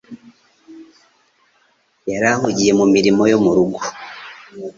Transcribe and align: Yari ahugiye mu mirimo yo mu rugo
Yari 2.09 2.27
ahugiye 2.33 2.71
mu 2.79 2.85
mirimo 2.93 3.23
yo 3.31 3.37
mu 3.43 3.51
rugo 3.57 3.79